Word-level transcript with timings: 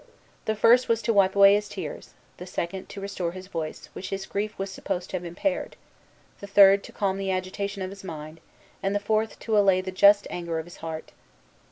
The 0.45 0.55
first 0.55 0.89
was 0.89 0.99
to 1.03 1.13
wipe 1.13 1.35
away 1.35 1.53
his 1.53 1.69
tears; 1.69 2.15
the 2.37 2.47
second, 2.47 2.89
to 2.89 2.99
restore 2.99 3.33
his 3.33 3.45
voice, 3.45 3.87
which 3.93 4.09
his 4.09 4.25
grief 4.25 4.57
was 4.57 4.71
supposed 4.71 5.11
to 5.11 5.17
have 5.17 5.23
impaired; 5.23 5.75
the 6.39 6.47
third, 6.47 6.83
to 6.85 6.91
calm 6.91 7.19
the 7.19 7.29
agitation 7.29 7.83
of 7.83 7.91
his 7.91 8.03
mind; 8.03 8.39
and 8.81 8.95
the 8.95 8.99
fourth, 8.99 9.37
to 9.41 9.55
allay 9.55 9.79
the 9.79 9.91
just 9.91 10.25
anger 10.31 10.57
of 10.57 10.65
his 10.65 10.77
heart. 10.77 11.11